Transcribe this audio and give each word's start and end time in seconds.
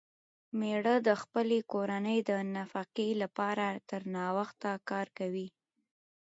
مېړه 0.59 0.95
د 1.07 1.09
خپلې 1.21 1.59
کورنۍ 1.71 2.19
د 2.29 2.31
نفقې 2.55 3.09
لپاره 3.23 3.65
تر 3.89 4.01
ناوخته 4.15 4.71
کار 4.89 5.07
کوي. 5.17 5.47